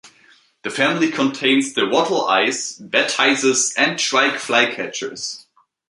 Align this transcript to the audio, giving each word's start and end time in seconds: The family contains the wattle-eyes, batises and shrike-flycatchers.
The 0.63 0.71
family 0.71 1.11
contains 1.11 1.75
the 1.75 1.85
wattle-eyes, 1.85 2.79
batises 2.79 3.71
and 3.77 3.99
shrike-flycatchers. 4.01 5.45